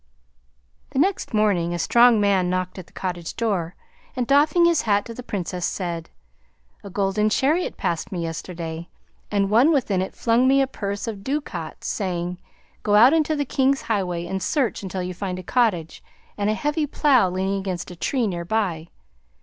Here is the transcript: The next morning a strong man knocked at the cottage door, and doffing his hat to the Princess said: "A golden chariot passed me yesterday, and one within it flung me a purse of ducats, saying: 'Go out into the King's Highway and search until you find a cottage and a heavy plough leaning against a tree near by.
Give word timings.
The 0.89 0.97
next 0.97 1.31
morning 1.31 1.75
a 1.75 1.77
strong 1.77 2.19
man 2.19 2.49
knocked 2.49 2.79
at 2.79 2.87
the 2.87 2.91
cottage 2.91 3.35
door, 3.35 3.75
and 4.15 4.25
doffing 4.25 4.65
his 4.65 4.81
hat 4.81 5.05
to 5.05 5.13
the 5.13 5.21
Princess 5.21 5.63
said: 5.63 6.09
"A 6.83 6.89
golden 6.89 7.29
chariot 7.29 7.77
passed 7.77 8.11
me 8.11 8.23
yesterday, 8.23 8.89
and 9.29 9.51
one 9.51 9.71
within 9.71 10.01
it 10.01 10.15
flung 10.15 10.47
me 10.47 10.59
a 10.59 10.65
purse 10.65 11.07
of 11.07 11.23
ducats, 11.23 11.85
saying: 11.85 12.39
'Go 12.81 12.95
out 12.95 13.13
into 13.13 13.35
the 13.35 13.45
King's 13.45 13.83
Highway 13.83 14.25
and 14.25 14.41
search 14.41 14.81
until 14.81 15.03
you 15.03 15.13
find 15.13 15.37
a 15.37 15.43
cottage 15.43 16.03
and 16.35 16.49
a 16.49 16.55
heavy 16.55 16.87
plough 16.87 17.29
leaning 17.29 17.59
against 17.59 17.91
a 17.91 17.95
tree 17.95 18.25
near 18.25 18.43
by. 18.43 18.87